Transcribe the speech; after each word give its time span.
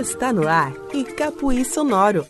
Está 0.00 0.32
no 0.32 0.48
ar 0.48 0.72
Icapuí 0.94 1.62
Sonoro. 1.62 2.26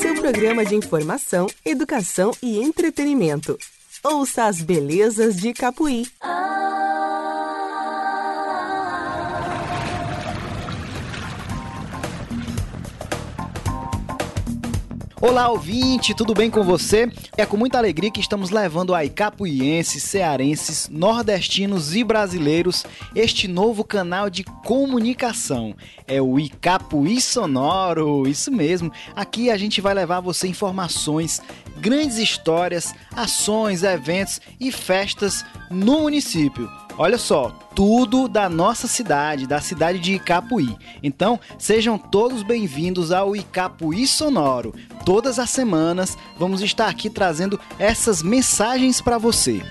Seu 0.00 0.14
programa 0.14 0.64
de 0.64 0.74
informação, 0.74 1.46
educação 1.62 2.30
e 2.42 2.58
entretenimento. 2.58 3.58
Ouça 4.02 4.46
as 4.46 4.62
belezas 4.62 5.36
de 5.36 5.50
Icapuí. 5.50 6.06
Olá, 15.26 15.48
ouvinte, 15.48 16.12
tudo 16.12 16.34
bem 16.34 16.50
com 16.50 16.62
você? 16.62 17.10
É 17.34 17.46
com 17.46 17.56
muita 17.56 17.78
alegria 17.78 18.10
que 18.10 18.20
estamos 18.20 18.50
levando 18.50 18.94
a 18.94 19.06
icapuienses, 19.06 20.02
cearenses, 20.02 20.86
nordestinos 20.90 21.96
e 21.96 22.04
brasileiros 22.04 22.84
este 23.14 23.48
novo 23.48 23.82
canal 23.82 24.28
de 24.28 24.44
comunicação. 24.44 25.74
É 26.06 26.20
o 26.20 26.38
Icapuí 26.38 27.22
Sonoro, 27.22 28.28
isso 28.28 28.52
mesmo. 28.52 28.92
Aqui 29.16 29.50
a 29.50 29.56
gente 29.56 29.80
vai 29.80 29.94
levar 29.94 30.20
você 30.20 30.46
informações, 30.46 31.40
grandes 31.78 32.18
histórias, 32.18 32.94
ações, 33.16 33.82
eventos 33.82 34.42
e 34.60 34.70
festas 34.70 35.42
no 35.70 36.00
município. 36.00 36.70
Olha 36.96 37.18
só, 37.18 37.50
tudo 37.74 38.28
da 38.28 38.48
nossa 38.48 38.86
cidade, 38.86 39.48
da 39.48 39.60
cidade 39.60 39.98
de 39.98 40.14
Icapuí. 40.14 40.76
Então, 41.02 41.40
sejam 41.58 41.98
todos 41.98 42.44
bem-vindos 42.44 43.10
ao 43.10 43.34
Icapuí 43.34 44.06
Sonoro. 44.06 44.72
Todas 45.04 45.38
as 45.38 45.50
semanas 45.50 46.16
vamos 46.38 46.62
estar 46.62 46.88
aqui 46.88 47.10
trazendo 47.10 47.60
essas 47.78 48.22
mensagens 48.22 49.02
para 49.02 49.18
você. 49.18 49.62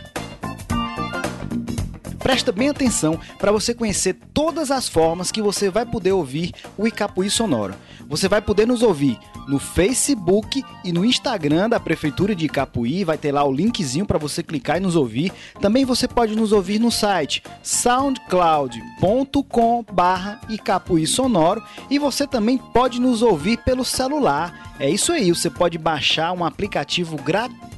Presta 2.23 2.51
bem 2.53 2.69
atenção 2.69 3.19
para 3.37 3.51
você 3.51 3.73
conhecer 3.73 4.15
todas 4.33 4.71
as 4.71 4.88
formas 4.88 5.29
que 5.29 5.41
você 5.41 5.69
vai 5.69 5.85
poder 5.85 6.13
ouvir 6.13 6.53
o 6.77 6.88
Icapuí 6.88 7.30
Sonoro. 7.30 7.75
Você 8.07 8.30
vai 8.30 8.41
poder 8.41 8.65
nos 8.65 8.81
ouvir 8.81 9.19
no 9.45 9.59
Facebook 9.59 10.63
e 10.85 10.93
no 10.93 11.03
Instagram 11.03 11.67
da 11.67 11.81
Prefeitura 11.81 12.33
de 12.33 12.45
Icapuí. 12.45 13.03
Vai 13.03 13.17
ter 13.17 13.33
lá 13.33 13.43
o 13.43 13.52
linkzinho 13.52 14.05
para 14.05 14.17
você 14.17 14.41
clicar 14.41 14.77
e 14.77 14.80
nos 14.80 14.95
ouvir. 14.95 15.33
Também 15.59 15.83
você 15.83 16.07
pode 16.07 16.33
nos 16.33 16.53
ouvir 16.53 16.80
no 16.80 16.89
site 16.89 17.43
soundcloud.com/barra 17.61 20.39
Icapuí 20.47 21.05
Sonoro 21.05 21.61
e 21.89 21.99
você 21.99 22.25
também 22.25 22.58
pode 22.58 23.02
nos 23.02 23.21
ouvir 23.21 23.58
pelo 23.58 23.83
celular. 23.83 24.73
É 24.80 24.89
isso 24.89 25.11
aí, 25.11 25.30
você 25.30 25.49
pode 25.49 25.77
baixar 25.77 26.31
um 26.31 26.45
aplicativo 26.45 27.17
gratuito 27.17 27.72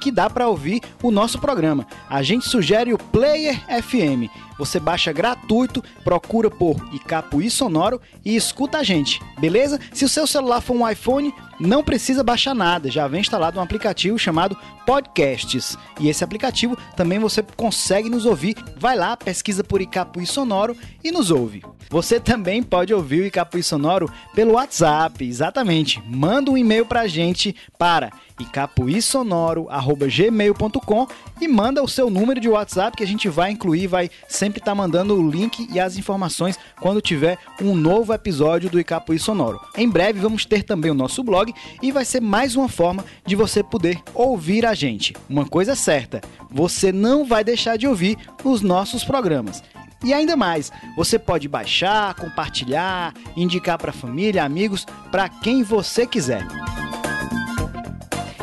que 0.00 0.12
dá 0.12 0.28
para 0.28 0.48
ouvir 0.48 0.80
o 1.02 1.10
nosso 1.10 1.38
programa. 1.38 1.86
A 2.08 2.22
gente 2.22 2.48
sugere 2.48 2.92
o 2.92 2.98
Player 2.98 3.60
FM. 3.82 4.30
Você 4.58 4.78
baixa 4.78 5.12
gratuito, 5.12 5.82
procura 6.04 6.50
por 6.50 6.76
Icapuí 6.92 7.50
Sonoro 7.50 8.00
e 8.24 8.36
escuta 8.36 8.78
a 8.78 8.82
gente, 8.82 9.20
beleza? 9.38 9.78
Se 9.92 10.04
o 10.04 10.08
seu 10.08 10.26
celular 10.26 10.60
for 10.60 10.74
um 10.74 10.88
iPhone, 10.88 11.32
não 11.58 11.84
precisa 11.84 12.24
baixar 12.24 12.54
nada, 12.54 12.90
já 12.90 13.06
vem 13.06 13.20
instalado 13.20 13.58
um 13.58 13.62
aplicativo 13.62 14.18
chamado 14.18 14.56
Podcasts. 14.84 15.78
E 16.00 16.08
esse 16.08 16.24
aplicativo 16.24 16.76
também 16.96 17.18
você 17.18 17.42
consegue 17.56 18.10
nos 18.10 18.26
ouvir. 18.26 18.56
Vai 18.76 18.96
lá, 18.96 19.16
pesquisa 19.16 19.62
por 19.62 19.80
Icapuí 19.80 20.26
Sonoro 20.26 20.76
e 21.04 21.12
nos 21.12 21.30
ouve. 21.30 21.62
Você 21.88 22.18
também 22.18 22.62
pode 22.62 22.92
ouvir 22.92 23.20
o 23.20 23.26
Icapuí 23.26 23.62
Sonoro 23.62 24.10
pelo 24.34 24.54
WhatsApp, 24.54 25.24
exatamente. 25.24 26.02
Manda 26.06 26.50
um 26.50 26.58
e-mail 26.58 26.86
pra 26.86 27.06
gente 27.06 27.54
para 27.78 28.10
icapuísonoro@gmail.com 28.40 31.06
e 31.40 31.46
manda 31.46 31.82
o 31.82 31.88
seu 31.88 32.10
número 32.10 32.40
de 32.40 32.48
WhatsApp 32.48 32.96
que 32.96 33.04
a 33.04 33.06
gente 33.06 33.28
vai 33.28 33.52
incluir, 33.52 33.86
vai 33.86 34.10
sempre 34.42 34.58
estar 34.58 34.72
tá 34.72 34.74
mandando 34.74 35.14
o 35.14 35.30
link 35.30 35.68
e 35.72 35.78
as 35.78 35.96
informações 35.96 36.58
quando 36.80 37.00
tiver 37.00 37.38
um 37.60 37.76
novo 37.76 38.12
episódio 38.12 38.68
do 38.68 38.80
Icapuí 38.80 39.16
Sonoro. 39.16 39.60
Em 39.76 39.88
breve 39.88 40.18
vamos 40.18 40.44
ter 40.44 40.64
também 40.64 40.90
o 40.90 40.94
nosso 40.94 41.22
blog 41.22 41.54
e 41.80 41.92
vai 41.92 42.04
ser 42.04 42.20
mais 42.20 42.56
uma 42.56 42.68
forma 42.68 43.04
de 43.24 43.36
você 43.36 43.62
poder 43.62 44.02
ouvir 44.12 44.66
a 44.66 44.74
gente. 44.74 45.14
Uma 45.30 45.46
coisa 45.46 45.72
é 45.72 45.76
certa, 45.76 46.20
você 46.50 46.90
não 46.90 47.24
vai 47.24 47.44
deixar 47.44 47.76
de 47.76 47.86
ouvir 47.86 48.18
os 48.42 48.62
nossos 48.62 49.04
programas. 49.04 49.62
E 50.02 50.12
ainda 50.12 50.34
mais, 50.34 50.72
você 50.96 51.20
pode 51.20 51.46
baixar, 51.46 52.12
compartilhar, 52.14 53.14
indicar 53.36 53.78
para 53.78 53.92
família, 53.92 54.42
amigos, 54.42 54.84
para 55.12 55.28
quem 55.28 55.62
você 55.62 56.04
quiser. 56.04 56.44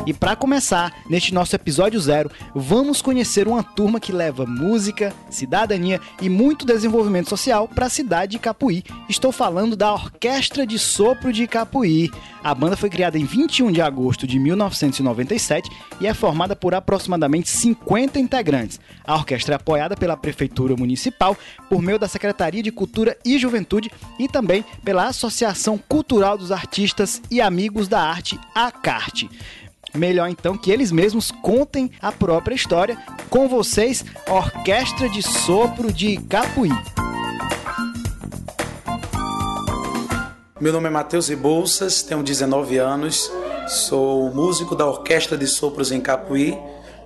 E 0.06 0.14
para 0.14 0.34
começar, 0.34 0.94
neste 1.08 1.34
nosso 1.34 1.54
episódio 1.54 2.00
zero, 2.00 2.30
vamos 2.54 3.02
conhecer 3.02 3.46
uma 3.46 3.62
turma 3.62 4.00
que 4.00 4.12
leva 4.12 4.46
música, 4.46 5.12
cidadania 5.28 6.00
e 6.22 6.28
muito 6.28 6.64
desenvolvimento 6.64 7.28
social 7.28 7.68
para 7.68 7.86
a 7.86 7.90
cidade 7.90 8.32
de 8.32 8.38
Capuí. 8.38 8.82
Estou 9.10 9.30
falando 9.30 9.76
da 9.76 9.92
Orquestra 9.92 10.66
de 10.66 10.78
Sopro 10.78 11.32
de 11.32 11.46
Capuí. 11.46 12.10
A 12.42 12.54
banda 12.54 12.76
foi 12.76 12.88
criada 12.88 13.18
em 13.18 13.24
21 13.24 13.70
de 13.70 13.82
agosto 13.82 14.26
de 14.26 14.38
1997 14.38 15.70
e 16.00 16.06
é 16.06 16.14
formada 16.14 16.56
por 16.56 16.74
aproximadamente 16.74 17.50
50 17.50 18.18
integrantes. 18.18 18.80
A 19.04 19.14
orquestra 19.14 19.54
é 19.54 19.56
apoiada 19.56 19.94
pela 19.94 20.16
Prefeitura 20.16 20.74
Municipal 20.74 21.36
por 21.68 21.82
meio 21.82 21.98
da 21.98 22.08
Secretaria 22.08 22.62
de 22.62 22.72
Cultura 22.72 23.18
e 23.22 23.38
Juventude 23.38 23.90
e 24.18 24.26
também 24.26 24.64
pela 24.82 25.06
Associação 25.06 25.76
Cultural 25.76 26.38
dos 26.38 26.50
Artistas 26.50 27.20
e 27.30 27.40
Amigos 27.40 27.86
da 27.86 28.00
Arte, 28.00 28.40
ACARTE. 28.54 29.28
Melhor 29.94 30.28
então 30.28 30.56
que 30.56 30.70
eles 30.70 30.92
mesmos 30.92 31.30
contem 31.30 31.90
a 32.00 32.12
própria 32.12 32.54
história. 32.54 32.96
Com 33.28 33.48
vocês, 33.48 34.04
Orquestra 34.28 35.08
de 35.08 35.22
Sopro 35.22 35.92
de 35.92 36.16
Capuí. 36.18 36.70
Meu 40.60 40.72
nome 40.72 40.88
é 40.88 40.90
Matheus 40.90 41.28
Rebouças, 41.28 42.02
tenho 42.02 42.22
19 42.22 42.76
anos, 42.76 43.32
sou 43.66 44.32
músico 44.34 44.76
da 44.76 44.86
Orquestra 44.86 45.36
de 45.36 45.46
Sopros 45.46 45.90
em 45.90 46.02
Capuí, 46.02 46.56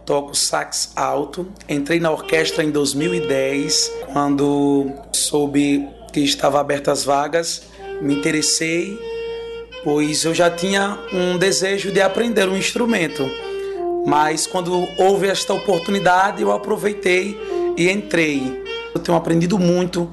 toco 0.05 0.34
sax 0.34 0.93
alto. 0.97 1.47
Entrei 1.69 2.00
na 2.00 2.11
orquestra 2.11 2.65
em 2.65 2.71
2010, 2.71 3.93
quando 4.12 4.91
soube 5.12 5.89
que 6.12 6.21
estava 6.21 6.61
abertas 6.61 7.05
vagas, 7.05 7.62
me 8.00 8.15
interessei 8.15 8.99
pois 9.84 10.25
eu 10.25 10.34
já 10.34 10.50
tinha 10.50 10.99
um 11.12 11.37
desejo 11.37 11.93
de 11.93 12.00
aprender 12.00 12.49
um 12.49 12.56
instrumento. 12.56 13.31
Mas 14.06 14.47
quando 14.47 14.89
houve 14.99 15.28
esta 15.28 15.53
oportunidade, 15.53 16.43
eu 16.43 16.50
aproveitei 16.50 17.39
e 17.77 17.91
entrei. 17.91 18.62
Eu 18.94 19.00
tenho 19.00 19.17
aprendido 19.17 19.59
muito, 19.59 20.11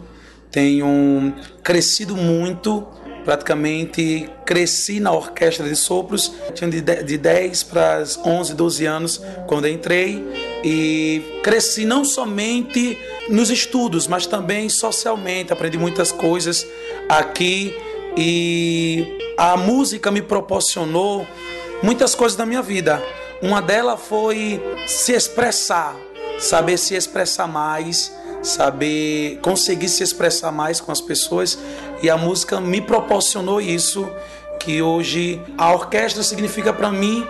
tenho 0.51 1.33
crescido 1.63 2.15
muito, 2.15 2.85
praticamente 3.23 4.29
cresci 4.45 4.99
na 4.99 5.11
orquestra 5.11 5.67
de 5.67 5.75
sopros, 5.75 6.33
tinha 6.53 6.69
de 6.69 7.17
10 7.17 7.63
para 7.63 8.03
11, 8.25 8.53
12 8.53 8.85
anos 8.85 9.21
quando 9.47 9.67
entrei 9.67 10.25
e 10.63 11.39
cresci 11.43 11.85
não 11.85 12.03
somente 12.03 12.97
nos 13.29 13.49
estudos, 13.49 14.07
mas 14.07 14.25
também 14.25 14.67
socialmente, 14.67 15.53
aprendi 15.53 15.77
muitas 15.77 16.11
coisas 16.11 16.65
aqui 17.07 17.75
e 18.17 19.33
a 19.37 19.55
música 19.57 20.11
me 20.11 20.21
proporcionou 20.21 21.25
muitas 21.81 22.15
coisas 22.15 22.37
na 22.37 22.45
minha 22.45 22.61
vida. 22.61 23.01
Uma 23.41 23.61
delas 23.61 23.99
foi 24.01 24.61
se 24.85 25.13
expressar, 25.13 25.95
saber 26.39 26.77
se 26.77 26.95
expressar 26.95 27.47
mais, 27.47 28.13
saber 28.43 29.39
conseguir 29.41 29.89
se 29.89 30.03
expressar 30.03 30.51
mais 30.51 30.79
com 30.79 30.91
as 30.91 31.01
pessoas. 31.01 31.57
E 32.01 32.09
a 32.09 32.17
música 32.17 32.59
me 32.59 32.81
proporcionou 32.81 33.59
isso, 33.59 34.07
que 34.59 34.81
hoje 34.81 35.41
a 35.57 35.73
orquestra 35.73 36.21
significa 36.21 36.71
para 36.71 36.91
mim 36.91 37.25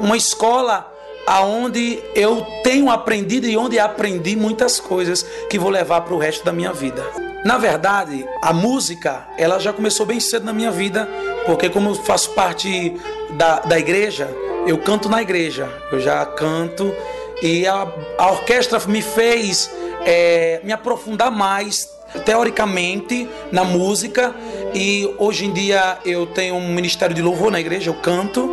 uma 0.00 0.16
escola 0.16 0.91
aonde 1.26 2.02
eu 2.14 2.46
tenho 2.62 2.90
aprendido 2.90 3.46
e 3.46 3.56
onde 3.56 3.78
aprendi 3.78 4.36
muitas 4.36 4.80
coisas 4.80 5.24
que 5.48 5.58
vou 5.58 5.70
levar 5.70 6.00
para 6.02 6.14
o 6.14 6.18
resto 6.18 6.44
da 6.44 6.52
minha 6.52 6.72
vida. 6.72 7.04
Na 7.44 7.58
verdade, 7.58 8.24
a 8.40 8.52
música, 8.52 9.26
ela 9.36 9.58
já 9.58 9.72
começou 9.72 10.06
bem 10.06 10.20
cedo 10.20 10.44
na 10.44 10.52
minha 10.52 10.70
vida, 10.70 11.08
porque 11.44 11.68
como 11.68 11.90
eu 11.90 11.94
faço 11.94 12.30
parte 12.30 12.96
da, 13.32 13.60
da 13.60 13.78
igreja, 13.78 14.28
eu 14.66 14.78
canto 14.78 15.08
na 15.08 15.20
igreja, 15.20 15.68
eu 15.90 16.00
já 16.00 16.24
canto 16.24 16.94
e 17.42 17.66
a, 17.66 17.92
a 18.16 18.30
orquestra 18.30 18.80
me 18.86 19.02
fez 19.02 19.68
é, 20.06 20.60
me 20.62 20.72
aprofundar 20.72 21.32
mais 21.32 21.90
teoricamente 22.24 23.28
na 23.50 23.64
música 23.64 24.34
e 24.72 25.12
hoje 25.18 25.46
em 25.46 25.52
dia 25.52 25.98
eu 26.04 26.26
tenho 26.26 26.54
um 26.54 26.72
ministério 26.72 27.14
de 27.14 27.22
louvor 27.22 27.50
na 27.50 27.58
igreja, 27.58 27.90
eu 27.90 27.94
canto 27.94 28.48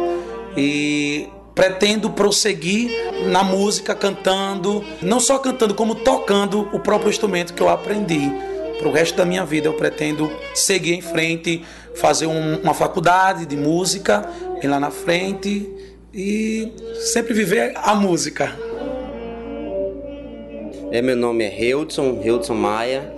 e 0.58 1.30
pretendo 1.60 2.10
prosseguir 2.12 2.90
na 3.26 3.44
música 3.44 3.94
cantando, 3.94 4.82
não 5.02 5.20
só 5.20 5.38
cantando 5.38 5.76
como 5.76 5.94
tocando 5.94 6.70
o 6.72 6.80
próprio 6.80 7.10
instrumento 7.10 7.54
que 7.54 7.62
eu 7.62 7.68
aprendi 7.68 8.32
para 8.78 8.88
o 8.88 8.94
resto 8.94 9.18
da 9.18 9.26
minha 9.26 9.44
vida 9.44 9.68
eu 9.68 9.74
pretendo 9.74 10.32
seguir 10.54 10.94
em 10.94 11.02
frente, 11.02 11.62
fazer 11.96 12.28
um, 12.28 12.62
uma 12.62 12.74
faculdade 12.74 13.46
de 13.46 13.58
música 13.58 14.26
ir 14.64 14.68
lá 14.68 14.80
na 14.80 14.90
frente 14.90 15.70
e 16.14 16.72
sempre 17.12 17.34
viver 17.34 17.74
a 17.76 17.94
música. 17.94 18.58
É, 20.92 21.02
meu 21.02 21.18
nome 21.18 21.44
é 21.44 21.62
Heudson, 21.62 22.22
Heudson 22.24 22.54
Maia. 22.54 23.14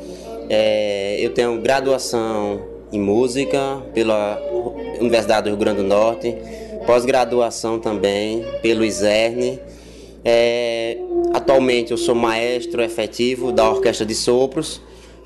É, 0.50 1.16
eu 1.20 1.30
tenho 1.30 1.62
graduação 1.62 2.60
em 2.92 3.00
música 3.00 3.84
pela 3.94 4.42
Universidade 5.00 5.44
do 5.44 5.50
Rio 5.50 5.58
Grande 5.58 5.84
do 5.84 5.88
Norte, 5.88 6.36
pós-graduação 6.92 7.80
também 7.80 8.44
pelo 8.62 8.84
ISERN. 8.84 9.58
É, 10.26 10.98
atualmente 11.34 11.92
eu 11.92 11.98
sou 11.98 12.14
maestro 12.14 12.82
efetivo 12.82 13.54
da 13.54 13.70
Orquestra 13.70 14.06
de 14.06 14.14
Sopros, 14.14 14.82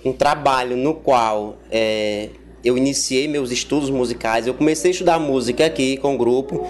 um 0.06 0.14
trabalho 0.14 0.78
no 0.78 0.94
qual 0.94 1.56
é, 1.72 2.30
eu 2.64 2.78
iniciei 2.78 3.28
meus 3.28 3.50
estudos 3.50 3.90
musicais. 3.90 4.46
Eu 4.46 4.54
comecei 4.54 4.92
a 4.92 4.94
estudar 4.94 5.18
música 5.18 5.66
aqui 5.66 5.98
com 5.98 6.14
o 6.14 6.18
grupo, 6.20 6.64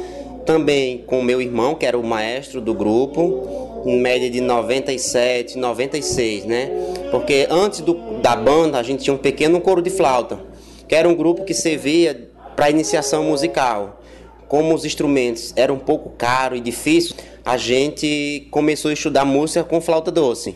também 0.46 1.00
com 1.06 1.22
meu 1.22 1.42
irmão, 1.42 1.76
que 1.76 1.86
era 1.86 2.00
o 2.00 2.04
maestro 2.04 2.62
do 2.62 2.74
grupo, 2.74 3.84
em 3.86 4.00
média 4.00 4.30
de 4.30 4.40
97, 4.40 5.58
96, 5.58 6.46
né? 6.46 6.72
Porque 7.12 7.46
antes 7.50 7.82
do, 7.82 7.96
da 8.22 8.34
banda 8.34 8.80
a 8.80 8.84
gente 8.84 9.04
tinha 9.04 9.14
um 9.14 9.18
pequeno 9.18 9.60
coro 9.60 9.82
de 9.82 9.90
flauta, 9.90 10.40
que 10.88 10.96
era 10.96 11.10
um 11.10 11.14
grupo 11.14 11.44
que 11.44 11.54
servia 11.54 12.30
para 12.56 12.70
iniciação 12.70 13.26
musical. 13.26 14.00
Como 14.48 14.74
os 14.74 14.86
instrumentos 14.86 15.54
eram 15.56 15.76
um 15.76 15.80
pouco 15.80 16.12
caros 16.12 16.60
e 16.60 16.62
difíceis, 16.62 17.16
a 17.44 17.58
gente 17.58 18.48
começou 18.52 18.90
a 18.90 18.94
estudar 18.94 19.26
música 19.26 19.64
com 19.64 19.82
flauta 19.82 20.12
doce. 20.12 20.56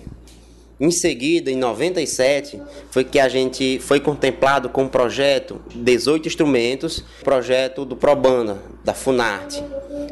Em 0.80 0.92
seguida, 0.92 1.52
em 1.52 1.58
97, 1.58 2.62
foi 2.90 3.04
que 3.04 3.20
a 3.20 3.28
gente 3.28 3.80
foi 3.80 4.00
contemplado 4.00 4.70
com 4.70 4.86
o 4.86 4.90
projeto 4.90 5.62
18 5.76 6.28
instrumentos, 6.28 7.04
projeto 7.22 7.84
do 7.84 7.98
Probanda, 7.98 8.58
da 8.86 8.94
Funarte. 8.94 9.62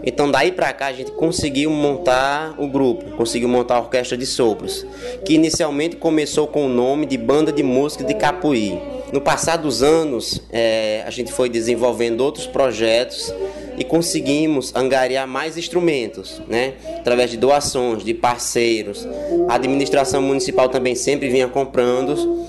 Então 0.04 0.30
daí 0.30 0.52
para 0.52 0.74
cá 0.74 0.88
a 0.88 0.94
gente 0.94 1.12
conseguiu 1.12 1.70
montar 1.70 2.54
o 2.58 2.68
grupo, 2.68 3.12
conseguiu 3.16 3.48
montar 3.48 3.76
a 3.76 3.80
orquestra 3.80 4.18
de 4.18 4.26
sopros, 4.26 4.86
que 5.26 5.36
inicialmente 5.36 5.96
começou 5.96 6.48
com 6.48 6.66
o 6.66 6.70
nome 6.70 7.06
de 7.06 7.18
Banda 7.18 7.52
de 7.52 7.64
Música 7.64 8.04
de 8.04 8.14
Capuí. 8.14 8.78
No 9.14 9.22
passar 9.22 9.56
dos 9.56 9.82
anos, 9.82 10.42
é, 10.52 11.02
a 11.08 11.10
gente 11.10 11.32
foi 11.32 11.48
desenvolvendo 11.50 12.20
outros 12.20 12.46
projetos 12.46 13.34
e 13.78 13.84
conseguimos 13.84 14.76
angariar 14.76 15.28
mais 15.28 15.58
instrumentos, 15.58 16.42
né? 16.48 16.74
Através 16.98 17.30
de 17.30 17.38
doações, 17.38 18.04
de 18.04 18.14
parceiros. 18.14 19.08
A 19.48 19.56
administração 19.56 20.22
municipal 20.22 20.68
também 20.68 20.96
sempre 20.96 21.30
vinha 21.30 21.48
comprando 21.48 22.48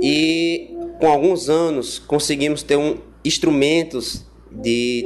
e 0.00 0.70
com 1.00 1.08
alguns 1.08 1.48
anos 1.48 1.98
conseguimos 1.98 2.62
ter 2.62 2.76
um, 2.76 2.98
instrumentos 3.24 4.24
de 4.50 5.04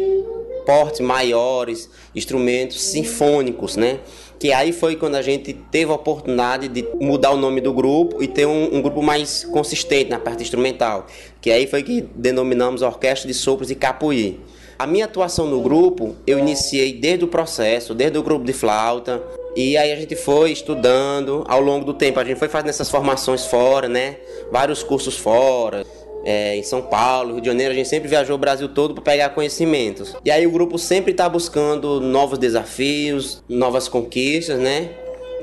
porte 0.66 1.02
maiores, 1.02 1.88
instrumentos 2.14 2.82
sinfônicos, 2.82 3.74
né? 3.74 4.00
Que 4.38 4.52
aí 4.52 4.70
foi 4.70 4.96
quando 4.96 5.14
a 5.14 5.22
gente 5.22 5.52
teve 5.52 5.90
a 5.90 5.94
oportunidade 5.94 6.68
de 6.68 6.86
mudar 7.00 7.30
o 7.30 7.38
nome 7.38 7.62
do 7.62 7.72
grupo 7.72 8.22
e 8.22 8.28
ter 8.28 8.46
um, 8.46 8.76
um 8.76 8.82
grupo 8.82 9.02
mais 9.02 9.44
consistente 9.44 10.10
na 10.10 10.18
parte 10.18 10.42
instrumental. 10.42 11.06
Que 11.40 11.50
aí 11.50 11.66
foi 11.66 11.82
que 11.82 12.02
denominamos 12.14 12.82
Orquestra 12.82 13.26
de 13.26 13.32
Sopros 13.34 13.70
e 13.70 13.74
Capuí. 13.74 14.38
A 14.78 14.86
minha 14.86 15.06
atuação 15.06 15.44
no 15.48 15.60
grupo, 15.60 16.14
eu 16.24 16.38
iniciei 16.38 16.92
desde 16.92 17.24
o 17.24 17.28
processo, 17.28 17.92
desde 17.92 18.16
o 18.16 18.22
grupo 18.22 18.44
de 18.44 18.52
flauta. 18.52 19.20
E 19.56 19.76
aí 19.76 19.90
a 19.90 19.96
gente 19.96 20.14
foi 20.14 20.52
estudando 20.52 21.44
ao 21.48 21.60
longo 21.60 21.84
do 21.84 21.92
tempo. 21.92 22.20
A 22.20 22.24
gente 22.24 22.38
foi 22.38 22.46
fazendo 22.46 22.68
essas 22.68 22.88
formações 22.88 23.44
fora, 23.44 23.88
né? 23.88 24.18
Vários 24.52 24.84
cursos 24.84 25.16
fora. 25.16 25.84
É, 26.24 26.54
em 26.54 26.62
São 26.62 26.80
Paulo, 26.80 27.32
Rio 27.32 27.40
de 27.40 27.48
Janeiro, 27.48 27.72
a 27.72 27.74
gente 27.74 27.88
sempre 27.88 28.08
viajou 28.08 28.36
o 28.36 28.38
Brasil 28.38 28.68
todo 28.68 28.94
para 28.94 29.02
pegar 29.02 29.30
conhecimentos. 29.30 30.14
E 30.24 30.30
aí 30.30 30.46
o 30.46 30.50
grupo 30.50 30.78
sempre 30.78 31.10
está 31.10 31.28
buscando 31.28 32.00
novos 32.00 32.38
desafios, 32.38 33.42
novas 33.48 33.88
conquistas, 33.88 34.60
né? 34.60 34.90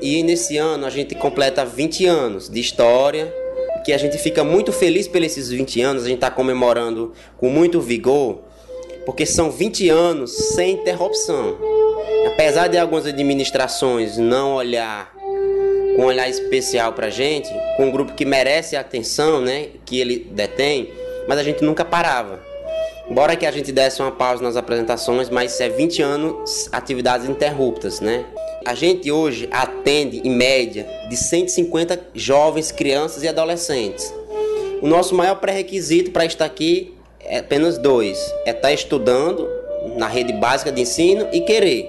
E 0.00 0.22
nesse 0.22 0.56
ano 0.56 0.86
a 0.86 0.90
gente 0.90 1.14
completa 1.14 1.62
20 1.62 2.06
anos 2.06 2.48
de 2.48 2.58
história, 2.58 3.30
que 3.84 3.92
a 3.92 3.98
gente 3.98 4.16
fica 4.16 4.42
muito 4.42 4.72
feliz 4.72 5.06
pelos 5.06 5.28
esses 5.28 5.50
20 5.50 5.80
anos, 5.82 6.04
a 6.04 6.06
gente 6.06 6.16
está 6.16 6.30
comemorando 6.30 7.12
com 7.36 7.50
muito 7.50 7.80
vigor, 7.80 8.45
porque 9.06 9.24
são 9.24 9.50
20 9.50 9.88
anos 9.88 10.32
sem 10.32 10.74
interrupção. 10.74 11.56
Apesar 12.26 12.66
de 12.66 12.76
algumas 12.76 13.06
administrações 13.06 14.18
não 14.18 14.56
olhar 14.56 15.14
com 15.94 16.02
um 16.02 16.06
olhar 16.06 16.28
especial 16.28 16.92
para 16.92 17.06
a 17.06 17.10
gente, 17.10 17.48
com 17.76 17.86
um 17.86 17.90
grupo 17.90 18.12
que 18.12 18.24
merece 18.26 18.76
a 18.76 18.80
atenção 18.80 19.40
né, 19.40 19.68
que 19.86 19.98
ele 19.98 20.28
detém, 20.32 20.90
mas 21.26 21.38
a 21.38 21.42
gente 21.42 21.64
nunca 21.64 21.84
parava. 21.84 22.44
Embora 23.08 23.36
que 23.36 23.46
a 23.46 23.50
gente 23.52 23.70
desse 23.70 24.02
uma 24.02 24.10
pausa 24.10 24.42
nas 24.42 24.56
apresentações, 24.56 25.30
mas 25.30 25.58
é 25.60 25.68
20 25.68 26.02
anos 26.02 26.68
atividades 26.72 27.28
interruptas, 27.28 28.00
né? 28.00 28.26
A 28.66 28.74
gente 28.74 29.12
hoje 29.12 29.48
atende 29.52 30.20
em 30.24 30.30
média 30.30 30.84
de 31.08 31.16
150 31.16 32.08
jovens, 32.12 32.72
crianças 32.72 33.22
e 33.22 33.28
adolescentes. 33.28 34.12
O 34.82 34.88
nosso 34.88 35.14
maior 35.14 35.36
pré-requisito 35.36 36.10
para 36.10 36.26
estar 36.26 36.44
aqui 36.44 36.95
é 37.28 37.38
apenas 37.38 37.78
dois: 37.78 38.18
é 38.44 38.50
estar 38.50 38.62
tá 38.62 38.72
estudando 38.72 39.48
na 39.96 40.08
rede 40.08 40.32
básica 40.32 40.72
de 40.72 40.82
ensino 40.82 41.28
e 41.32 41.40
querer. 41.40 41.88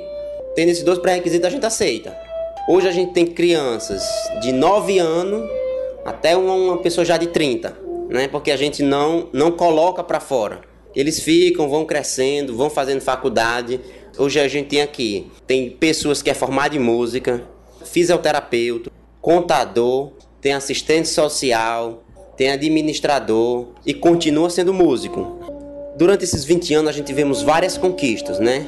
Tendo 0.55 0.69
esses 0.69 0.83
dois 0.83 0.99
pré-requisitos, 0.99 1.47
a 1.47 1.49
gente 1.49 1.65
aceita. 1.65 2.15
Hoje 2.67 2.87
a 2.87 2.91
gente 2.91 3.13
tem 3.13 3.25
crianças 3.25 4.03
de 4.41 4.51
9 4.51 4.99
anos 4.99 5.49
até 6.03 6.35
uma, 6.35 6.77
pessoa 6.77 7.05
já 7.05 7.17
de 7.17 7.27
30, 7.27 7.77
né? 8.09 8.27
Porque 8.27 8.51
a 8.51 8.57
gente 8.57 8.83
não, 8.83 9.29
não 9.31 9.51
coloca 9.51 10.03
para 10.03 10.19
fora. 10.19 10.61
Eles 10.95 11.19
ficam, 11.19 11.69
vão 11.69 11.85
crescendo, 11.85 12.55
vão 12.55 12.69
fazendo 12.69 13.01
faculdade. 13.01 13.79
Hoje 14.17 14.39
a 14.39 14.47
gente 14.47 14.69
tem 14.69 14.81
aqui, 14.81 15.31
tem 15.45 15.69
pessoas 15.69 16.21
que 16.21 16.29
é 16.29 16.33
formada 16.33 16.75
em 16.75 16.79
música, 16.79 17.43
fisioterapeuta, 17.85 18.91
contador, 19.21 20.11
tem 20.41 20.53
assistente 20.53 21.07
social, 21.07 22.03
tem 22.37 22.51
administrador 22.51 23.65
e 23.83 23.93
continua 23.93 24.49
sendo 24.49 24.73
músico. 24.73 25.39
Durante 25.97 26.23
esses 26.23 26.45
20 26.45 26.75
anos 26.75 26.89
a 26.89 26.93
gente 26.93 27.11
vemos 27.11 27.41
várias 27.41 27.77
conquistas, 27.77 28.39
né? 28.39 28.65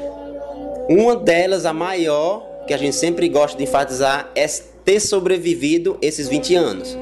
Uma 0.90 1.16
delas, 1.16 1.68
a 1.68 1.72
maior, 1.72 2.44
que 2.66 2.74
a 2.74 2.78
gente 2.78 2.96
sempre 2.96 3.30
gosta 3.30 3.56
de 3.56 3.64
enfatizar, 3.64 4.32
é 4.36 4.48
ter 4.84 5.00
sobrevivido 5.00 6.00
esses 6.02 6.28
20 6.28 6.56
anos. 6.56 6.98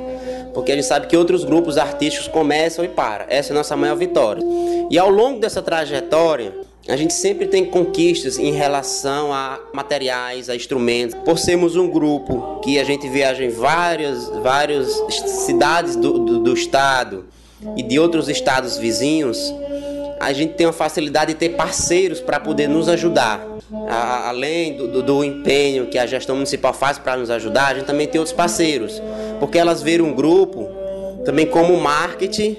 Porque 0.54 0.74
a 0.74 0.76
gente 0.76 0.88
sabe 0.88 1.08
que 1.08 1.16
outros 1.16 1.46
grupos 1.46 1.78
artísticos 1.78 2.28
começam 2.28 2.84
e 2.84 2.90
param. 2.90 3.26
Essa 3.30 3.52
é 3.52 3.54
a 3.54 3.58
nossa 3.58 3.78
maior 3.78 3.96
vitória. 3.96 4.44
E 4.92 5.00
ao 5.00 5.10
longo 5.10 5.40
dessa 5.40 5.62
trajetória, 5.62 6.54
a 6.90 6.96
gente 6.96 7.14
sempre 7.14 7.48
tem 7.48 7.66
conquistas 7.66 8.38
em 8.38 8.52
relação 8.54 9.34
a 9.34 9.60
materiais, 9.74 10.50
a 10.50 10.56
instrumentos. 10.56 11.16
Por 11.26 11.38
sermos 11.38 11.76
um 11.76 11.90
grupo 11.90 12.62
que 12.64 12.80
a 12.80 12.84
gente 12.84 13.10
viaja 13.10 13.44
em 13.44 13.50
várias, 13.50 14.30
várias 14.42 14.88
cidades 15.46 15.96
do, 15.96 16.20
do, 16.20 16.40
do 16.40 16.54
estado 16.54 17.26
e 17.76 17.84
de 17.84 18.00
outros 18.00 18.30
estados 18.30 18.78
vizinhos, 18.78 19.54
a 20.20 20.32
gente 20.32 20.54
tem 20.54 20.66
uma 20.66 20.74
facilidade 20.74 21.34
de 21.34 21.40
ter 21.40 21.50
parceiros 21.50 22.22
para 22.22 22.40
poder 22.40 22.70
nos 22.70 22.88
ajudar. 22.88 23.46
A, 23.90 24.30
além 24.30 24.78
do, 24.78 24.88
do, 24.88 25.04
do, 25.04 25.24
empenho 25.26 25.88
que 25.88 25.98
a 25.98 26.06
gestão 26.06 26.36
municipal 26.36 26.74
faz 26.74 26.98
para 26.98 27.18
nos 27.18 27.30
ajudar, 27.30 27.68
a 27.68 27.76
gente 27.76 27.86
também 27.86 28.08
tem 28.08 28.18
outros 28.18 28.36
parceiros, 28.36 29.02
porque 29.42 29.58
elas 29.58 29.82
viram 29.82 30.06
um 30.06 30.14
grupo 30.14 30.70
também 31.26 31.46
como 31.46 31.76
marketing, 31.76 32.56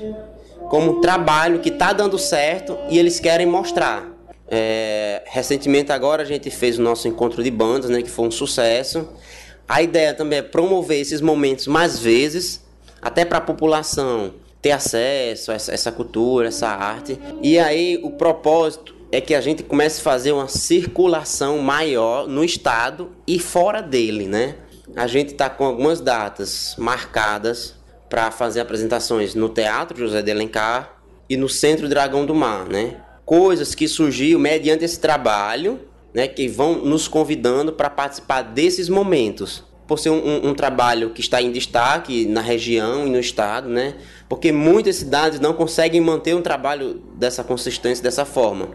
como 0.69 1.01
trabalho 1.01 1.61
que 1.61 1.71
está 1.71 1.95
dando 1.95 2.19
certo 2.19 2.77
e 2.91 2.99
eles 2.99 3.19
querem 3.19 3.47
mostrar. 3.47 4.18
É, 4.51 5.23
recentemente 5.27 5.93
agora 5.93 6.23
a 6.23 6.27
gente 6.27 6.51
fez 6.51 6.79
o 6.79 6.83
nosso 6.83 7.07
encontro 7.07 7.43
de 7.43 7.51
bandas, 7.51 7.91
né, 7.91 8.03
que 8.03 8.11
foi 8.11 8.27
um 8.27 8.31
sucesso. 8.31 9.09
A 9.69 9.83
ideia 9.83 10.15
também 10.15 10.39
é 10.39 10.43
promover 10.43 10.99
esses 10.99 11.21
momentos 11.21 11.67
mais 11.67 11.99
vezes, 11.99 12.65
até 13.03 13.25
para 13.25 13.39
a 13.39 13.43
população 13.43 14.35
ter 14.63 14.73
acesso 14.73 15.53
a 15.53 15.55
essa, 15.55 15.93
cultura, 15.93 16.49
essa 16.49 16.69
arte. 16.69 17.19
E 17.43 17.59
aí 17.59 18.01
o 18.03 18.11
propósito 18.11 18.97
é 19.13 19.21
que 19.21 19.35
a 19.35 19.41
gente 19.41 19.63
comece 19.63 20.01
a 20.01 20.05
fazer 20.05 20.33
uma 20.33 20.49
circulação 20.49 21.59
maior 21.59 22.27
no 22.27 22.45
estado 22.45 23.13
e 23.27 23.39
fora 23.39 23.81
dele, 23.81 24.27
né? 24.27 24.57
A 24.97 25.07
gente 25.07 25.33
está 25.33 25.49
com 25.49 25.65
algumas 25.65 26.01
datas 26.01 26.75
marcadas 26.79 27.75
para 28.09 28.31
fazer 28.31 28.61
apresentações 28.61 29.35
no 29.35 29.49
Teatro 29.49 29.99
José 29.99 30.23
de 30.23 30.31
Alencar 30.31 30.99
e 31.29 31.37
no 31.37 31.49
Centro 31.49 31.89
Dragão 31.89 32.25
do 32.25 32.35
Mar, 32.35 32.67
né? 32.67 32.97
Coisas 33.29 33.75
que 33.75 33.87
surgiu 33.87 34.39
mediante 34.39 34.87
esse 34.87 34.99
trabalho, 34.99 35.81
né, 36.15 36.27
que 36.27 36.49
vão 36.49 36.77
nos 36.77 37.07
convidando 37.07 37.75
para 37.75 37.91
participar 37.91 38.41
desses 38.41 38.89
momentos. 38.89 39.63
Por 39.87 39.99
ser 39.99 40.09
um, 40.09 40.17
um, 40.17 40.49
um, 40.49 40.55
trabalho 40.55 41.11
que 41.11 41.21
está 41.21 41.41
em 41.43 41.53
destaque 41.53 42.25
na 42.25 42.41
região 42.41 43.07
e 43.07 43.11
no 43.11 43.19
estado, 43.19 43.69
né? 43.69 43.97
Porque 44.31 44.51
muitas 44.51 44.97
cidades 44.97 45.41
não 45.41 45.53
conseguem 45.53 46.01
manter 46.01 46.35
um 46.35 46.41
trabalho 46.41 47.03
dessa 47.17 47.45
consistência, 47.45 48.03
dessa 48.03 48.25
forma. 48.25 48.71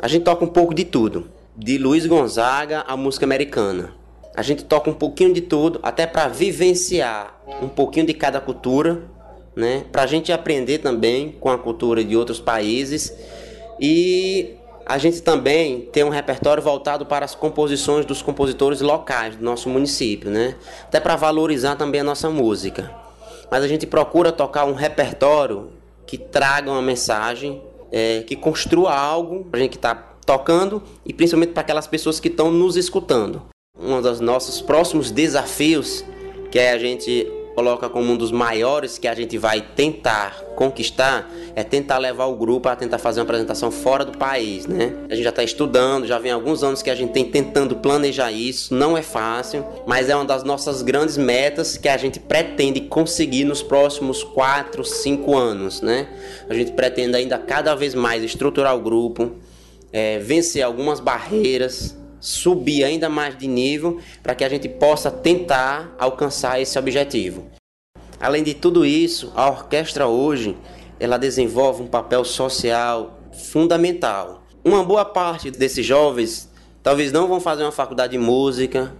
A 0.00 0.08
gente 0.08 0.24
toca 0.24 0.42
um 0.42 0.48
pouco 0.48 0.74
de 0.74 0.84
tudo, 0.84 1.28
de 1.56 1.76
Luiz 1.76 2.06
Gonzaga 2.06 2.84
à 2.86 2.96
música 2.96 3.26
americana. 3.26 3.94
A 4.34 4.42
gente 4.42 4.64
toca 4.64 4.90
um 4.90 4.94
pouquinho 4.94 5.34
de 5.34 5.42
tudo, 5.42 5.80
até 5.82 6.06
para 6.06 6.28
vivenciar 6.28 7.42
um 7.62 7.68
pouquinho 7.68 8.06
de 8.06 8.14
cada 8.14 8.40
cultura, 8.40 9.02
né? 9.56 9.84
Para 9.92 10.02
a 10.02 10.06
gente 10.06 10.32
aprender 10.32 10.78
também 10.78 11.36
com 11.40 11.50
a 11.50 11.58
cultura 11.58 12.02
de 12.02 12.16
outros 12.16 12.40
países 12.40 13.12
e 13.80 14.54
a 14.88 14.96
gente 14.96 15.20
também 15.20 15.82
tem 15.92 16.02
um 16.02 16.08
repertório 16.08 16.62
voltado 16.62 17.04
para 17.04 17.24
as 17.24 17.34
composições 17.34 18.06
dos 18.06 18.22
compositores 18.22 18.80
locais 18.80 19.36
do 19.36 19.44
nosso 19.44 19.68
município, 19.68 20.30
né? 20.30 20.56
Até 20.84 20.98
para 20.98 21.14
valorizar 21.14 21.76
também 21.76 22.00
a 22.00 22.04
nossa 22.04 22.30
música. 22.30 22.90
mas 23.50 23.62
a 23.62 23.68
gente 23.68 23.86
procura 23.86 24.30
tocar 24.30 24.64
um 24.66 24.74
repertório 24.74 25.70
que 26.06 26.18
traga 26.18 26.70
uma 26.70 26.82
mensagem, 26.82 27.62
é, 27.90 28.22
que 28.26 28.36
construa 28.36 28.94
algo 28.94 29.44
para 29.44 29.58
a 29.58 29.62
gente 29.62 29.70
que 29.72 29.78
está 29.78 29.94
tocando 30.24 30.82
e 31.04 31.12
principalmente 31.14 31.52
para 31.52 31.62
aquelas 31.62 31.86
pessoas 31.86 32.20
que 32.20 32.28
estão 32.28 32.50
nos 32.50 32.76
escutando. 32.76 33.42
Um 33.78 34.02
dos 34.02 34.20
nossos 34.20 34.60
próximos 34.60 35.10
desafios, 35.10 36.04
que 36.50 36.58
é 36.58 36.72
a 36.72 36.78
gente 36.78 37.26
coloca 37.58 37.88
como 37.88 38.12
um 38.12 38.16
dos 38.16 38.30
maiores 38.30 38.98
que 38.98 39.08
a 39.08 39.14
gente 39.16 39.36
vai 39.36 39.60
tentar 39.60 40.44
conquistar 40.54 41.28
é 41.56 41.64
tentar 41.64 41.98
levar 41.98 42.26
o 42.26 42.36
grupo 42.36 42.68
a 42.68 42.76
tentar 42.76 42.98
fazer 42.98 43.18
uma 43.18 43.24
apresentação 43.24 43.68
fora 43.72 44.04
do 44.04 44.16
país, 44.16 44.64
né? 44.64 44.94
A 45.10 45.14
gente 45.16 45.24
já 45.24 45.30
está 45.30 45.42
estudando, 45.42 46.06
já 46.06 46.20
vem 46.20 46.30
alguns 46.30 46.62
anos 46.62 46.82
que 46.82 46.88
a 46.88 46.94
gente 46.94 47.10
tem 47.10 47.24
tentando 47.24 47.74
planejar 47.74 48.30
isso, 48.30 48.72
não 48.72 48.96
é 48.96 49.02
fácil, 49.02 49.66
mas 49.88 50.08
é 50.08 50.14
uma 50.14 50.24
das 50.24 50.44
nossas 50.44 50.82
grandes 50.82 51.16
metas 51.16 51.76
que 51.76 51.88
a 51.88 51.96
gente 51.96 52.20
pretende 52.20 52.82
conseguir 52.82 53.42
nos 53.42 53.60
próximos 53.60 54.22
4, 54.22 54.84
5 54.84 55.36
anos, 55.36 55.82
né? 55.82 56.06
A 56.48 56.54
gente 56.54 56.70
pretende 56.70 57.16
ainda 57.16 57.38
cada 57.38 57.74
vez 57.74 57.92
mais 57.92 58.22
estruturar 58.22 58.76
o 58.76 58.80
grupo, 58.80 59.32
é, 59.92 60.20
vencer 60.20 60.62
algumas 60.62 61.00
barreiras, 61.00 61.97
subir 62.20 62.84
ainda 62.84 63.08
mais 63.08 63.36
de 63.36 63.46
nível 63.46 64.00
para 64.22 64.34
que 64.34 64.44
a 64.44 64.48
gente 64.48 64.68
possa 64.68 65.10
tentar 65.10 65.94
alcançar 65.98 66.60
esse 66.60 66.78
objetivo. 66.78 67.46
Além 68.20 68.42
de 68.42 68.54
tudo 68.54 68.84
isso, 68.84 69.32
a 69.36 69.48
orquestra 69.48 70.06
hoje 70.06 70.56
ela 70.98 71.16
desenvolve 71.16 71.82
um 71.82 71.86
papel 71.86 72.24
social 72.24 73.20
fundamental. 73.32 74.42
Uma 74.64 74.82
boa 74.82 75.04
parte 75.04 75.50
desses 75.50 75.86
jovens 75.86 76.48
talvez 76.82 77.12
não 77.12 77.28
vão 77.28 77.40
fazer 77.40 77.62
uma 77.62 77.72
faculdade 77.72 78.12
de 78.12 78.18
música, 78.18 78.92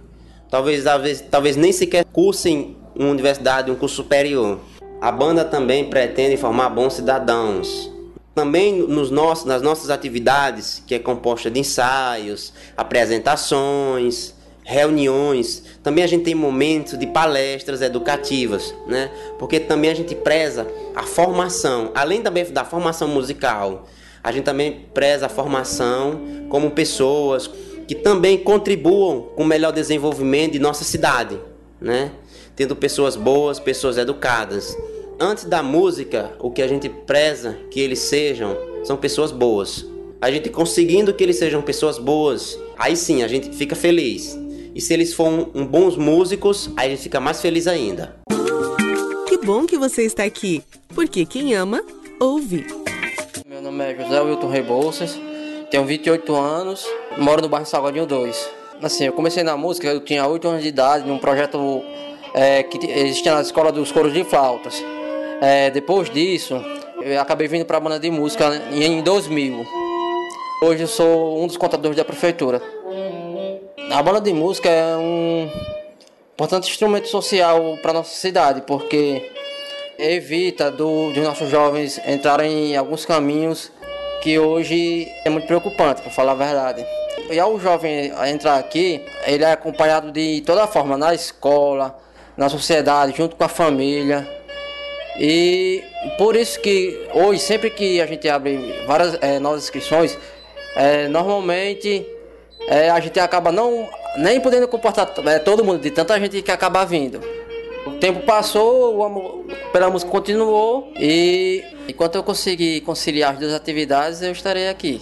talvez, 0.49 0.83
talvez, 1.29 1.55
nem 1.55 1.71
sequer 1.71 2.05
cursem 2.05 2.77
uma 2.95 3.09
universidade, 3.09 3.71
um 3.71 3.75
curso 3.75 3.95
superior. 3.95 4.59
A 5.01 5.11
banda 5.11 5.43
também 5.45 5.89
pretende 5.89 6.37
formar 6.37 6.69
bons 6.69 6.93
cidadãos, 6.93 7.91
também 8.33 8.79
nos 8.79 9.11
nossos, 9.11 9.45
nas 9.45 9.61
nossas 9.61 9.89
atividades, 9.89 10.81
que 10.85 10.95
é 10.95 10.99
composta 10.99 11.49
de 11.49 11.59
ensaios, 11.59 12.53
apresentações, 12.77 14.33
reuniões, 14.63 15.63
também 15.81 16.03
a 16.03 16.07
gente 16.07 16.23
tem 16.23 16.35
momentos 16.35 16.97
de 16.97 17.07
palestras 17.07 17.81
educativas, 17.81 18.73
né? 18.87 19.09
Porque 19.39 19.59
também 19.59 19.89
a 19.89 19.95
gente 19.95 20.13
preza 20.13 20.67
a 20.95 21.03
formação, 21.03 21.91
além 21.95 22.21
também 22.21 22.45
da 22.51 22.63
formação 22.63 23.07
musical, 23.07 23.87
a 24.23 24.31
gente 24.31 24.43
também 24.43 24.85
preza 24.93 25.25
a 25.25 25.29
formação 25.29 26.21
como 26.49 26.69
pessoas 26.71 27.49
que 27.87 27.95
também 27.95 28.37
contribuam 28.37 29.23
com 29.35 29.41
o 29.41 29.45
melhor 29.45 29.71
desenvolvimento 29.71 30.51
de 30.51 30.59
nossa 30.59 30.83
cidade, 30.83 31.39
né? 31.81 32.11
Tendo 32.55 32.75
pessoas 32.75 33.15
boas, 33.15 33.59
pessoas 33.59 33.97
educadas 33.97 34.77
antes 35.19 35.43
da 35.43 35.61
música, 35.61 36.31
o 36.39 36.49
que 36.49 36.61
a 36.61 36.67
gente 36.67 36.87
preza 36.87 37.57
que 37.69 37.79
eles 37.79 37.99
sejam 37.99 38.55
são 38.83 38.95
pessoas 38.95 39.31
boas. 39.31 39.85
A 40.21 40.31
gente 40.31 40.49
conseguindo 40.49 41.13
que 41.13 41.23
eles 41.23 41.37
sejam 41.37 41.61
pessoas 41.61 41.97
boas, 41.97 42.57
aí 42.77 42.95
sim 42.95 43.21
a 43.21 43.27
gente 43.27 43.55
fica 43.55 43.75
feliz. 43.75 44.37
E 44.73 44.79
se 44.79 44.93
eles 44.93 45.13
forem 45.13 45.47
um, 45.53 45.65
bons 45.65 45.97
músicos, 45.97 46.69
aí 46.77 46.87
a 46.87 46.89
gente 46.91 47.03
fica 47.03 47.19
mais 47.19 47.41
feliz 47.41 47.67
ainda. 47.67 48.15
Que 49.27 49.37
bom 49.37 49.65
que 49.65 49.77
você 49.77 50.03
está 50.03 50.23
aqui, 50.23 50.63
porque 50.95 51.25
quem 51.25 51.53
ama, 51.53 51.83
ouve. 52.19 52.65
Meu 53.45 53.61
nome 53.61 53.83
é 53.83 53.95
José 53.95 54.21
Wilton 54.21 54.49
Rebouças, 54.49 55.19
tenho 55.69 55.85
28 55.85 56.35
anos, 56.35 56.85
moro 57.17 57.41
no 57.41 57.49
bairro 57.49 57.65
Salgadinho 57.65 58.05
2. 58.05 58.49
Assim, 58.81 59.05
eu 59.05 59.13
comecei 59.13 59.43
na 59.43 59.57
música, 59.57 59.87
eu 59.87 59.99
tinha 59.99 60.25
8 60.25 60.47
anos 60.47 60.63
de 60.63 60.69
idade, 60.69 61.07
num 61.07 61.17
projeto 61.17 61.83
é, 62.33 62.63
que 62.63 62.77
existia 62.87 63.33
na 63.33 63.41
escola 63.41 63.71
dos 63.71 63.91
coros 63.91 64.13
de 64.13 64.23
flautas. 64.23 64.81
É, 65.41 65.69
depois 65.69 66.09
disso, 66.09 66.61
eu 67.01 67.19
acabei 67.21 67.47
vindo 67.47 67.65
para 67.65 67.77
a 67.77 67.79
banda 67.79 67.99
de 67.99 68.11
música 68.11 68.61
em 68.71 69.01
2000. 69.01 69.65
Hoje 70.61 70.83
eu 70.83 70.87
sou 70.87 71.41
um 71.41 71.47
dos 71.47 71.55
contadores 71.55 71.95
da 71.95 72.03
prefeitura. 72.03 72.61
A 73.89 74.03
banda 74.03 74.19
de 74.19 74.33
música 74.33 74.69
é 74.69 74.97
um 74.97 75.49
importante 76.33 76.69
instrumento 76.69 77.07
social 77.07 77.77
para 77.81 77.93
nossa 77.93 78.13
cidade, 78.15 78.61
porque 78.67 79.31
evita 79.97 80.69
do, 80.69 81.11
de 81.13 81.21
nossos 81.21 81.49
jovens 81.49 81.99
entrarem 82.05 82.73
em 82.73 82.75
alguns 82.77 83.05
caminhos 83.05 83.71
que 84.21 84.37
hoje 84.37 85.07
é 85.23 85.29
muito 85.29 85.47
preocupante, 85.47 86.01
para 86.01 86.11
falar 86.11 86.33
a 86.33 86.35
verdade. 86.35 86.85
E 87.31 87.39
ao 87.39 87.57
jovem 87.57 88.11
entrar 88.27 88.57
aqui, 88.57 89.01
ele 89.25 89.45
é 89.45 89.53
acompanhado 89.53 90.11
de 90.11 90.41
toda 90.41 90.67
forma, 90.67 90.97
na 90.97 91.13
escola, 91.13 91.97
na 92.35 92.49
sociedade, 92.49 93.15
junto 93.15 93.37
com 93.37 93.43
a 93.45 93.49
família. 93.49 94.38
E 95.19 95.83
por 96.17 96.35
isso 96.35 96.61
que 96.61 97.07
hoje, 97.13 97.41
sempre 97.41 97.69
que 97.69 97.99
a 97.99 98.05
gente 98.05 98.29
abre 98.29 98.57
várias 98.87 99.17
é, 99.21 99.37
novas 99.37 99.63
inscrições, 99.63 100.17
é, 100.75 101.09
normalmente 101.09 102.05
é, 102.67 102.89
a 102.89 102.99
gente 103.01 103.19
acaba 103.19 103.51
não 103.51 103.89
nem 104.17 104.39
podendo 104.39 104.67
comportar 104.67 105.11
é, 105.25 105.39
todo 105.39 105.63
mundo, 105.63 105.81
de 105.81 105.91
tanta 105.91 106.17
gente 106.19 106.41
que 106.41 106.51
acaba 106.51 106.85
vindo. 106.85 107.19
O 107.85 107.91
tempo 107.99 108.21
passou, 108.25 108.95
o 108.95 109.03
amor 109.03 109.45
pela 109.73 109.89
música 109.89 110.09
continuou 110.09 110.93
e 110.97 111.63
enquanto 111.87 112.15
eu 112.15 112.23
conseguir 112.23 112.81
conciliar 112.81 113.33
as 113.33 113.39
duas 113.39 113.53
atividades, 113.53 114.21
eu 114.21 114.31
estarei 114.31 114.69
aqui. 114.69 115.01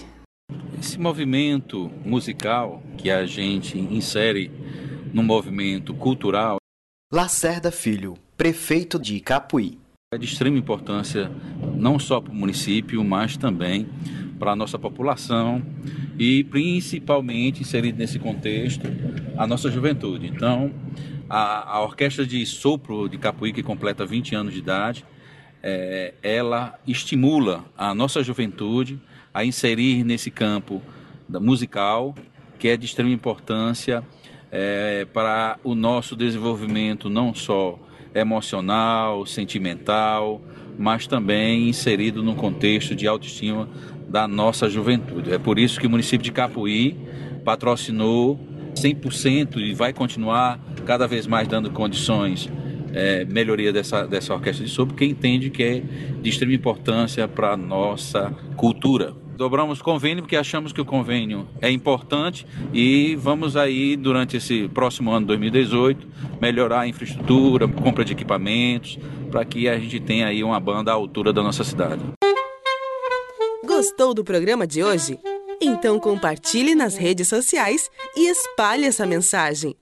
Esse 0.80 0.98
movimento 0.98 1.90
musical 2.04 2.82
que 2.96 3.10
a 3.10 3.24
gente 3.26 3.78
insere 3.78 4.50
no 5.12 5.22
movimento 5.22 5.94
cultural. 5.94 6.56
Lacerda 7.12 7.70
Filho, 7.70 8.14
prefeito 8.36 8.98
de 8.98 9.20
Capuí. 9.20 9.78
É 10.10 10.16
de 10.16 10.24
extrema 10.24 10.56
importância 10.56 11.30
não 11.76 11.98
só 11.98 12.18
para 12.18 12.32
o 12.32 12.34
município, 12.34 13.04
mas 13.04 13.36
também 13.36 13.86
para 14.38 14.52
a 14.52 14.56
nossa 14.56 14.78
população 14.78 15.62
e 16.18 16.44
principalmente 16.44 17.60
inserido 17.60 17.98
nesse 17.98 18.18
contexto 18.18 18.88
a 19.36 19.46
nossa 19.46 19.70
juventude. 19.70 20.26
Então, 20.26 20.72
a, 21.28 21.76
a 21.76 21.82
Orquestra 21.82 22.24
de 22.24 22.46
Sopro 22.46 23.06
de 23.06 23.18
Capuí, 23.18 23.52
que 23.52 23.62
completa 23.62 24.06
20 24.06 24.34
anos 24.34 24.54
de 24.54 24.60
idade, 24.60 25.04
é, 25.62 26.14
ela 26.22 26.80
estimula 26.86 27.66
a 27.76 27.94
nossa 27.94 28.22
juventude 28.22 28.98
a 29.34 29.44
inserir 29.44 30.04
nesse 30.04 30.30
campo 30.30 30.80
musical, 31.28 32.14
que 32.58 32.68
é 32.68 32.78
de 32.78 32.86
extrema 32.86 33.10
importância 33.10 34.02
é, 34.50 35.06
para 35.12 35.58
o 35.62 35.74
nosso 35.74 36.16
desenvolvimento 36.16 37.10
não 37.10 37.34
só 37.34 37.78
emocional, 38.14 39.24
sentimental, 39.26 40.40
mas 40.78 41.06
também 41.06 41.68
inserido 41.68 42.22
no 42.22 42.34
contexto 42.34 42.94
de 42.94 43.06
autoestima 43.06 43.68
da 44.08 44.26
nossa 44.26 44.68
juventude. 44.68 45.32
É 45.32 45.38
por 45.38 45.58
isso 45.58 45.80
que 45.80 45.86
o 45.86 45.90
município 45.90 46.24
de 46.24 46.32
Capuí 46.32 46.96
patrocinou 47.44 48.38
100% 48.74 49.56
e 49.56 49.74
vai 49.74 49.92
continuar 49.92 50.58
cada 50.86 51.06
vez 51.06 51.26
mais 51.26 51.48
dando 51.48 51.70
condições 51.70 52.50
é, 52.92 53.24
melhoria 53.24 53.72
dessa, 53.72 54.06
dessa 54.06 54.32
orquestra 54.32 54.64
de 54.64 54.70
sopro, 54.70 54.94
porque 54.94 55.04
entende 55.04 55.50
que 55.50 55.62
é 55.62 55.82
de 56.22 56.30
extrema 56.30 56.54
importância 56.54 57.28
para 57.28 57.52
a 57.52 57.56
nossa 57.56 58.32
cultura 58.56 59.14
dobramos 59.38 59.80
convênio 59.80 60.24
porque 60.24 60.36
achamos 60.36 60.72
que 60.72 60.80
o 60.80 60.84
convênio 60.84 61.48
é 61.62 61.70
importante 61.70 62.44
e 62.74 63.14
vamos 63.14 63.56
aí 63.56 63.96
durante 63.96 64.36
esse 64.36 64.68
próximo 64.68 65.12
ano 65.12 65.28
2018 65.28 66.08
melhorar 66.40 66.80
a 66.80 66.88
infraestrutura, 66.88 67.68
compra 67.68 68.04
de 68.04 68.12
equipamentos, 68.12 68.98
para 69.30 69.44
que 69.44 69.68
a 69.68 69.78
gente 69.78 70.00
tenha 70.00 70.26
aí 70.26 70.42
uma 70.42 70.58
banda 70.58 70.90
à 70.90 70.94
altura 70.94 71.32
da 71.32 71.40
nossa 71.40 71.62
cidade. 71.62 72.02
Gostou 73.64 74.12
do 74.12 74.24
programa 74.24 74.66
de 74.66 74.82
hoje? 74.82 75.16
Então 75.62 76.00
compartilhe 76.00 76.74
nas 76.74 76.96
redes 76.96 77.28
sociais 77.28 77.88
e 78.16 78.28
espalhe 78.28 78.86
essa 78.86 79.06
mensagem. 79.06 79.76